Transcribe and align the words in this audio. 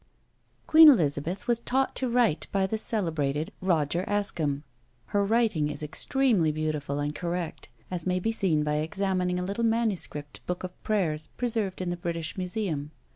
Queen 0.65 0.87
Elizabeth 0.89 1.47
was 1.47 1.59
taught 1.61 1.93
to 1.95 2.09
write 2.09 2.47
by 2.51 2.65
the 2.65 2.75
celebrated 2.79 3.53
Roger 3.61 4.03
Ascham. 4.09 4.63
Her 5.13 5.23
writing 5.23 5.69
is 5.69 5.83
extremely 5.83 6.51
beautiful 6.51 6.97
and 6.97 7.13
correct, 7.13 7.69
as 7.91 8.07
may 8.07 8.17
be 8.19 8.31
seen 8.31 8.63
by 8.63 8.77
examining 8.77 9.39
a 9.39 9.43
little 9.43 9.63
manuscript 9.63 10.43
book 10.47 10.63
of 10.63 10.81
prayers, 10.81 11.27
preserved 11.27 11.81
in 11.81 11.91
the 11.91 11.97
British 11.97 12.35
Museum. 12.35 12.89